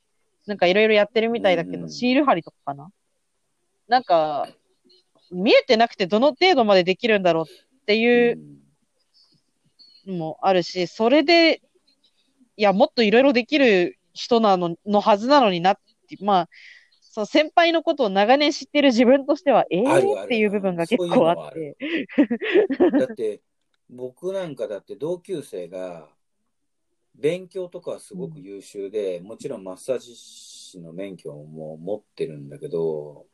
[0.48, 2.90] なんかいろいろやってるみたいだけど、シール貼りとかかな？
[3.88, 4.48] なんか、
[5.32, 8.40] 見えてなくてどの程度までできるんだろうっていう
[10.06, 11.62] のもあるし、それで、
[12.58, 15.78] いや、もっといろいろできる人なの、のはずなのになっ
[16.10, 16.50] て、まあ、
[17.12, 21.76] その先輩のことを長年知ってる自分としては、ええー、っていう部分が結構あって。
[22.98, 23.42] だって、
[23.90, 26.10] 僕なんかだって同級生が、
[27.14, 33.26] 勉強とかはすごく優秀で、うん、もちろんマッサージ師の免許も持ってるんだけど、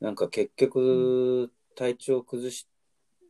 [0.00, 2.66] なんか結局、体調崩し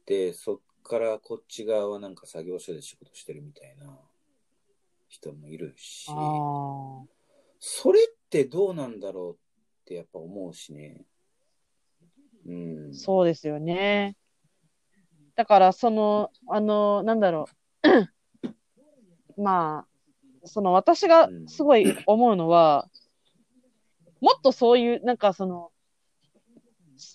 [0.05, 3.99] て、そっからこっち側はなんか作業所で仕事してるみたいな
[5.09, 6.07] 人もいるし、
[7.59, 9.46] それってどうなんだろう
[9.87, 11.05] ってやっぱ思うしね。
[12.45, 12.53] う
[12.89, 12.95] ん。
[12.95, 14.17] そうですよね。
[15.37, 17.47] だから、その、あの、なんだろ
[19.39, 19.41] う。
[19.41, 19.87] ま
[20.43, 22.89] あ、その私がすごい思うのは、
[24.21, 25.71] うん、もっとそういう、なんかその、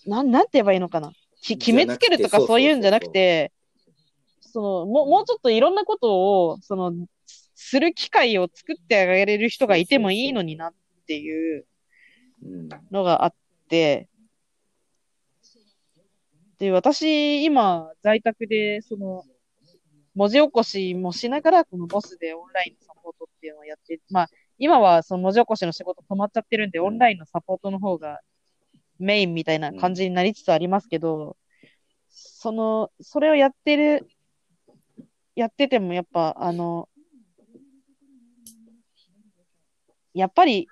[0.06, 1.12] なん、なんて言えばいいのかな。
[1.42, 3.52] き決めつけるとかそういうんじゃなくて、
[4.40, 6.94] その、もう、もうちょっといろんなことを、その、
[7.26, 10.74] する機会を作ってあげれる人がいてもいいのになっ
[11.06, 11.66] ていう
[12.90, 13.34] のがあっ
[13.68, 14.08] て、
[16.58, 19.24] で、私、今、在宅で、その、
[20.14, 24.28] 文字起こしもしながら、このボスでオンラインのサポートっていうのをやって、まあ、
[24.58, 28.20] 今はその文字起こしの仕事止まっちゃってるんで、オンラインのサポートの方が
[28.98, 31.36] メインみたいな感じになりつつありますけど、
[32.08, 34.06] その、それをやってる、
[35.34, 36.88] やっててもやっぱ、あの、
[40.14, 40.68] やっぱり、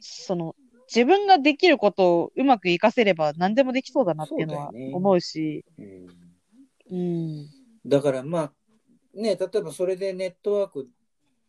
[0.00, 0.56] その、
[0.88, 5.64] 自分ができることをうまく活かせれば何でもできそうだなっていうのは思うし。
[5.78, 6.06] うね、
[6.90, 7.46] うん。
[7.86, 8.52] だからまあ、
[9.14, 10.88] ね、例えばそれでネットワーク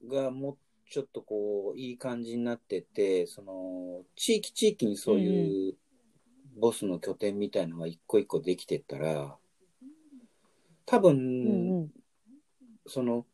[0.08, 0.58] がもう
[0.90, 5.76] ちょっとこう、いい感じになってて、その、地域地域にそういう
[6.58, 9.36] ボスの拠点みたいのが一個一個できてったら、
[10.86, 11.92] 多分、うんうん、
[12.86, 13.26] その、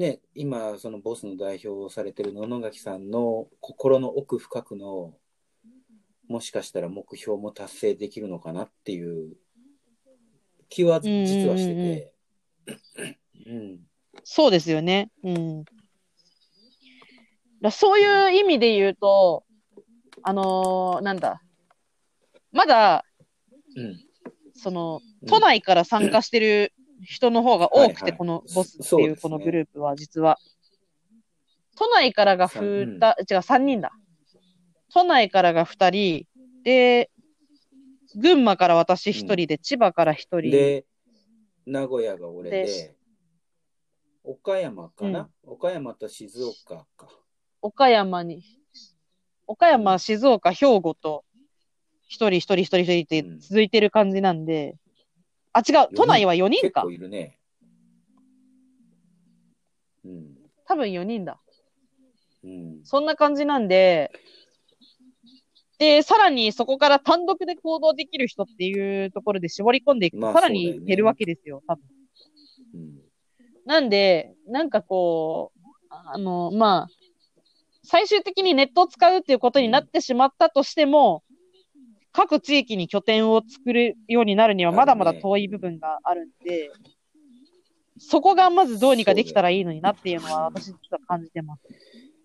[0.00, 5.12] ね、今、そのボスの代表をされてる野々垣さんの心の奥深くの、
[6.26, 9.36] もしかしたら目標も達成できるのかなっていう
[10.70, 11.10] 気は実
[11.48, 12.14] はしてて。
[13.46, 13.80] うん、
[14.24, 15.10] そうですよね。
[15.22, 15.64] うん。
[17.60, 19.44] だそういう意味で言うと、
[20.22, 21.42] あのー、なんだ。
[22.52, 23.04] まだ、
[23.76, 24.00] うん、
[24.54, 26.72] その、都内から参加してる
[27.02, 30.38] 人の方が多くて、このボスっていうこのグループは実は。
[31.76, 33.92] 都内からが2、うん、違う、3人だ。
[34.92, 36.26] 都内からが2人、
[36.62, 37.10] で、
[38.16, 40.40] 群馬から私1人で、うん、千葉から1人。
[40.50, 40.84] で、
[41.64, 42.96] 名古屋が俺で、
[44.24, 47.08] 岡山かな、うん、岡山と静岡か。
[47.62, 48.42] 岡山に、
[49.46, 51.24] 岡山、静岡、兵庫と、
[52.08, 53.38] 一人一人一人一人ってうん。
[53.38, 54.76] 続いてる感じなんで、
[55.52, 56.90] あ、違う、都内は4人か結構。
[56.90, 57.38] いるね。
[60.04, 60.36] うん。
[60.66, 61.40] 多分4人だ。
[62.44, 62.80] うん。
[62.84, 64.12] そんな感じなんで、
[65.78, 71.82] で、さらにそこから単独で行動できる人っていうところで絞り込んでいくと、まあさらに減るわけですよ、多分。
[72.74, 73.00] うん。
[73.64, 76.88] なんで、なんかこう、あの、まあ、
[77.82, 81.22] 最終的にネットを使うっていうことになってしまったとしても、
[82.12, 86.70] 各地域に拠点を作るようになるにはまだまだ遠い部分があるんで、
[87.98, 91.62] そこがまずどうにかできたらいいのになっていうのは私実は感じてます。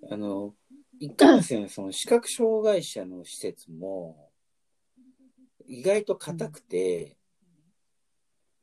[0.10, 0.54] あの、
[1.00, 4.32] いかんせん、その視覚障害者の施設も、
[5.68, 7.18] 意外と硬くて、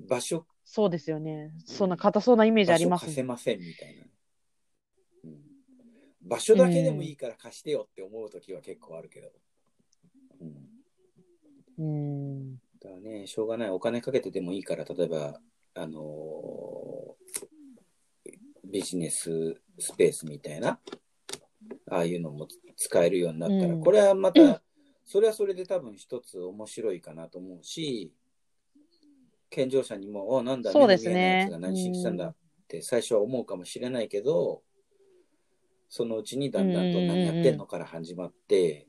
[0.00, 1.52] 場所、そうですよね。
[1.66, 3.06] そんな硬そうなイメージありますね。
[3.08, 4.04] 貸せませんみたいな。
[5.24, 5.40] うん、
[6.22, 9.28] 場所だけでもいいから貸してよって思うときは結構あるけど。
[9.28, 9.32] うん。
[11.82, 12.56] うん。
[12.80, 13.70] だね、しょうがない。
[13.70, 15.40] お金かけてでもいいから、例えば、
[15.74, 16.92] あのー
[18.64, 20.80] ビジネススペースみたいな、
[21.90, 24.62] ああいうのも使えるようになったら、うんこれはまた、
[25.04, 28.14] それはそれで多分一つ面白いかなと思うし、
[29.50, 32.34] 健常者にも、おなんだ、そうですねが何しに来たんだっ
[32.66, 34.62] て最初は思うかもしれないけど、
[35.90, 38.86] そのうちにだんだんと何やってんのから始まって、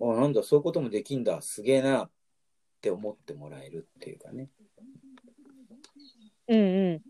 [0.00, 2.10] あなんだ、そういうこともできんだ、すげえなっ
[2.82, 4.50] て思ってもらえるっていうかね。
[6.48, 6.62] うんう
[6.94, 7.02] ん。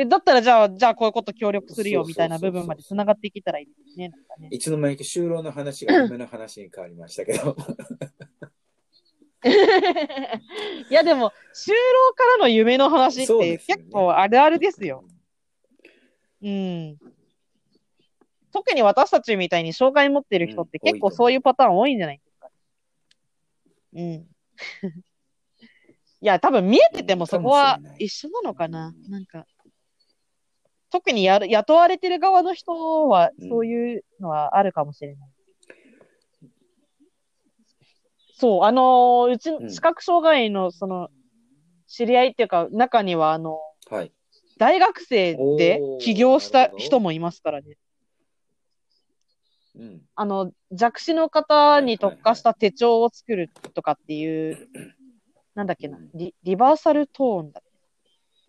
[0.00, 4.12] えだったらじゃあ、じゃあこういうこと協力するよみたいな部分まで繋がっていけたらいいですね。
[4.50, 7.56] いつの間にか就労の話が夢の話に変わりましたけど。
[10.90, 15.04] いやでも、就労からの夢の話って結構あるあるですよ。
[16.42, 16.98] うん。
[18.52, 22.50] 特に私たちみたいに障害持ってる人ってうん結構そういうパターン多いんじゃないですか。
[23.94, 24.26] うん。
[26.20, 28.92] いや、多分見えててもそこは一緒なのかな？
[29.08, 29.46] なんか、
[30.90, 35.30] 特にやる雇われてる側の人はうんそういうのはあるかもしれない。
[38.34, 41.08] そう、あのーうち視覚障害のその、
[41.86, 44.12] 知り合いっていうか、中にはあの、はい。
[44.58, 47.76] 大学生で起業した人もいますからね。
[49.78, 50.02] うん。
[50.14, 54.68] あの、弱視の方に特化した手帳を作るとかっていう、
[55.54, 57.62] なんだっけなうん、リリバーサルトーンだ。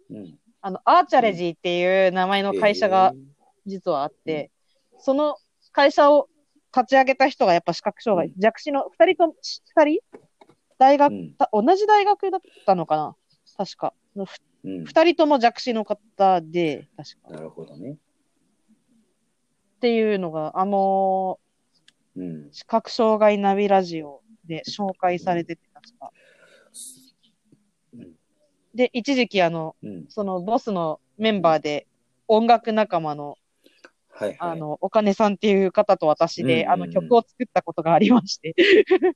[0.10, 0.40] うん。
[0.62, 3.20] あの、アーチャレジーっていう名前の会社がえ
[3.66, 4.52] 実はあって、
[5.00, 5.38] その
[5.72, 6.28] 会社を
[6.76, 9.36] 立ち上げた人がやっぱ視覚障害、うん弱視の二人と、
[9.76, 10.02] 二人？
[10.78, 11.34] 大学、ーうん。
[11.36, 13.16] た同じ大学だったのかな？
[13.58, 13.94] 確か。
[14.16, 14.20] ふ
[14.66, 14.86] うん。
[14.86, 17.30] 二人とも弱視の方で、確か。
[17.30, 17.98] なるほどね。
[19.80, 21.40] っていうのが、あの
[22.18, 22.48] うんー。
[22.52, 26.12] 視覚障害ナビラジオで紹介されてて、確か。
[27.94, 28.12] うん。
[28.76, 30.06] で、一時期あの、うん。
[30.10, 31.88] そのボスのメンバーで、
[32.28, 33.38] 音楽仲間の、
[34.10, 34.38] はいはい。
[34.40, 38.54] あの、お金さんっていう方と私で、うんうんうんあの、曲を作ったことがありまして、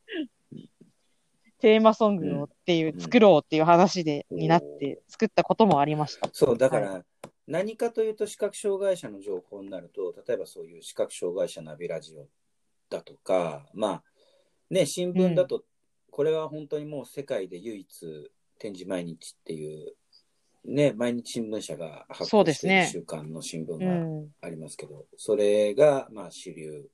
[1.59, 6.29] テーマソングをっていう、うん作ろうっていう話で、うんになって、作ったこともありました。
[6.31, 7.03] そう、だから、
[7.47, 12.27] 何かというと視覚障害者の情報になると、例えばそういう視覚障害者ナビラジオ
[12.89, 14.03] だとか、まあ、
[14.69, 15.63] ね、新聞だと、
[16.09, 19.93] これは本当にもう世界で唯一、展示毎日っていう、
[20.63, 24.33] ね、毎日新聞社が発行している週刊の新聞うがん。
[24.41, 26.89] ありますけど、それが、まあ、主流。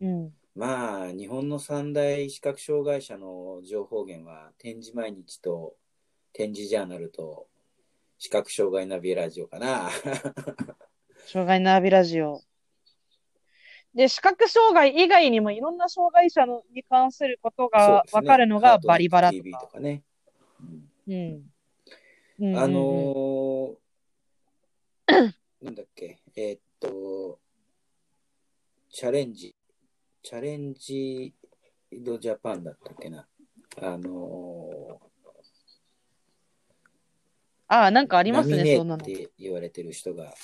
[0.00, 0.32] うん。
[0.54, 5.74] まあ、日本の三大視覚障害者の情報源は、展示毎日と、
[6.34, 7.46] 展示ジャーナルと、
[8.22, 9.90] 視覚障害ナビラジオかな。
[11.26, 12.40] 障害ナビラジオ。
[13.94, 19.66] で、視覚障害以外にもいろんな障害者のに関することがわかるのがバリバラと TV とか。
[19.72, 20.04] かね。
[21.08, 21.52] うんうん。
[22.38, 27.40] うんあのーなんだっけ、えーっと、
[28.88, 29.56] チャレンジ、
[30.22, 31.34] チャレンジ
[31.90, 33.26] ドジャパンだったっけな。
[33.78, 35.10] あの
[37.72, 39.02] ああ、なんかあー、りますね、ナミネそんなの。
[39.02, 40.34] って言われてる人が、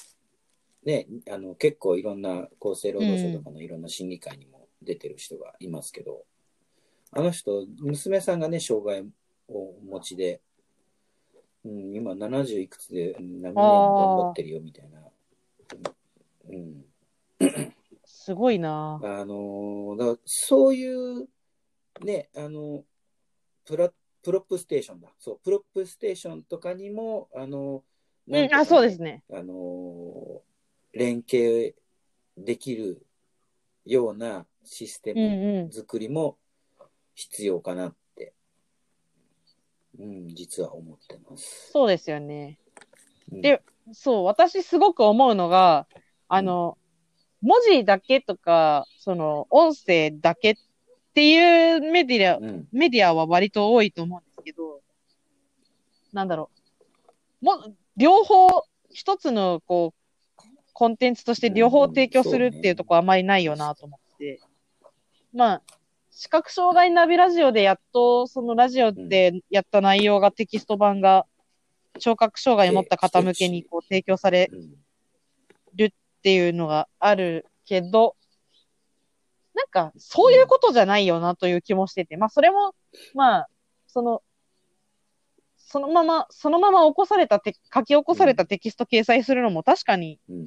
[0.84, 6.24] ね、あの結構いろんな厚生労働省とかのいろんな審議会にも出てる人がいますけど、
[7.12, 9.02] あの人、娘さんがね、障害
[9.48, 10.40] をお持ちで、
[11.64, 15.00] うん、今70いくつで、うんナミネ頑張ってるよみたいな。
[16.48, 16.84] うん、
[18.06, 19.00] すごいな。
[19.02, 21.28] あのーだそういう、
[22.02, 22.84] ね、あの、
[23.66, 23.92] プラ、
[24.28, 25.08] プロップステーションだ。
[25.18, 27.82] そう、プロップステーションとかにも、あの、
[28.28, 29.24] うん、あ、そうですね。
[29.32, 30.40] あのー
[30.92, 31.74] 連携
[32.36, 33.06] できる
[33.86, 35.72] ようなシステうんムうん。
[35.72, 36.36] 作りも
[37.14, 37.94] 必要かなっ
[39.98, 41.70] うん、実は思ってます。
[41.72, 42.58] そうですよね。
[43.32, 43.62] うんで
[43.92, 45.88] そう、私すごく思うのが、
[46.28, 46.76] あの、
[47.40, 50.54] 文字だけとか、その、音声だけっ
[51.18, 54.80] ていうメディア、うん、メディアは割と多いと思うんですけど、
[56.12, 56.48] なんだろ
[57.42, 57.44] う。
[57.44, 58.62] も、両方、
[58.92, 60.42] 一つの、こう、
[60.72, 64.38] コンテンツとして両方提供するっていうところあまりないよなと思って。
[65.32, 65.62] まあ、
[66.12, 71.26] 視覚障害ナビラジオでやっと、そのラジオでやった内容がテキスト版が、
[71.98, 75.90] 聴覚障害を持った方向けにこう提供されうん、っ
[76.22, 78.14] ていうのがあるけど、
[79.58, 82.76] なんか、そういうことじゃないよなという気もしてて、まあ、それも、
[83.14, 83.48] まあ、
[83.88, 84.22] その、
[85.56, 90.46] そのまま、そのまま起こされたて、書き起こされたテキスト掲載するのも確かにうん、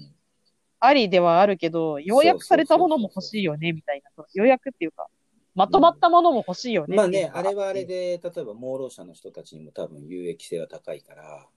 [0.80, 4.26] ありではあるけど、要約されたものも欲しいよね、みたいな。
[4.34, 5.08] 要約っていうか、
[5.54, 7.84] まとまったものも欲しいよねまあね、あれはあれ。
[7.84, 11.48] で、例えば盲ろ者の人たちにも多分有益性は高いから、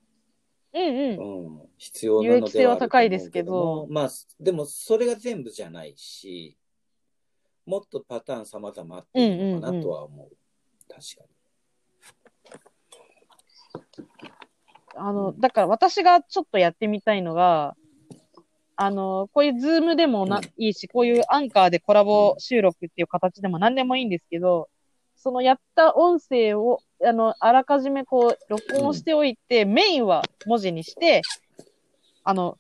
[0.75, 1.47] うんうん。
[1.47, 3.53] うん、必要なのではあると思う有益性は高いですけど。
[3.53, 6.59] もまあ、でもそれが全部じゃないし、
[7.67, 10.29] もっとパターン様々あっていいのかなとは思う。
[10.89, 11.35] 確かに
[14.97, 17.75] あの、だから私がちょっとやってみたいのが、
[18.77, 24.69] あの、こういう Zoom でもな、うんいいし、こういうアンカーでコラボ収録っていう形でも何でもいいんですけど、
[25.17, 31.23] そのやった音声を、あの、あらかじめこう、録音しておいて、メインは文字にして、
[32.25, 32.59] あの、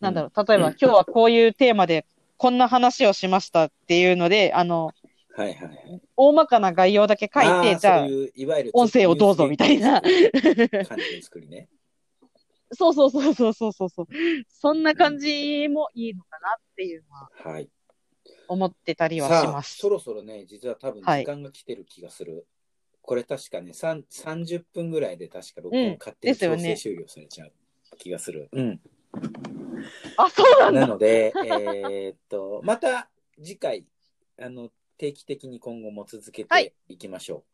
[0.00, 2.06] なんだろう、例えば、今日はこういうテーマで
[2.38, 5.10] こんな話をしましたっていうので、あの、に。
[5.44, 6.00] はいはいはい。
[6.16, 11.68] 大まかな概要だけ書いて、ーじゃあそう、いういわゆる音声をどうぞみたいな感じの作りね。
[12.72, 14.06] そうそうそうそうそうそうそう。
[14.48, 17.68] そんな感じもいいのかなっていうのははい。
[18.46, 19.88] 思ってたりはしさあ、ますそ。
[19.88, 22.46] ろそろね、実は多分はい時間が来てる気がする。
[23.02, 27.52] これ確かね、3 30分ぐらいで確か録うん音勝手にですよね強制終了されちゃう
[27.96, 28.48] 気がする。
[28.52, 28.80] うん。
[30.16, 30.86] あ、そうなんなだ。
[30.86, 33.86] ので、えーっと、また次回、
[34.40, 37.44] あの、定期的に今後も続けはいていきましょ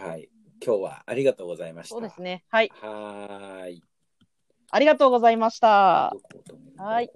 [0.00, 0.02] う。
[0.02, 0.28] はい。
[0.64, 1.94] 今日はありがとうございました。
[1.94, 2.44] そうですね。
[2.48, 2.70] はい。
[2.80, 3.82] はーい。
[4.70, 6.14] ありがとうございました。
[6.78, 7.10] はい